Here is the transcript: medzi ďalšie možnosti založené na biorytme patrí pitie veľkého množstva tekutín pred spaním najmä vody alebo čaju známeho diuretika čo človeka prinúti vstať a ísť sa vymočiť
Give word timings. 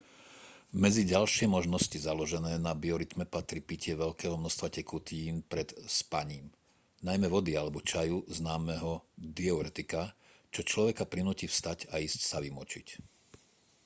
medzi 0.83 1.03
ďalšie 1.13 1.45
možnosti 1.57 1.93
založené 2.07 2.53
na 2.67 2.73
biorytme 2.83 3.25
patrí 3.35 3.59
pitie 3.69 3.93
veľkého 4.03 4.33
množstva 4.39 4.67
tekutín 4.77 5.33
pred 5.51 5.67
spaním 5.99 6.45
najmä 7.07 7.27
vody 7.33 7.53
alebo 7.61 7.85
čaju 7.91 8.17
známeho 8.37 8.91
diuretika 9.37 10.03
čo 10.53 10.61
človeka 10.71 11.03
prinúti 11.13 11.45
vstať 11.47 11.79
a 11.93 12.01
ísť 12.05 12.17
sa 12.29 12.37
vymočiť 12.45 12.87